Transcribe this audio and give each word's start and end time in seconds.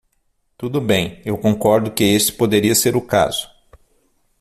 Tudo 0.57 0.81
bem, 0.81 1.21
eu 1.23 1.37
concordo 1.37 1.91
que 1.91 2.03
este 2.03 2.33
poderia 2.33 2.73
ser 2.73 2.95
o 2.97 3.01
caso. 3.05 3.51